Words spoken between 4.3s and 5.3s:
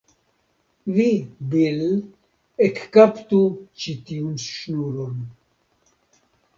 ŝnuron.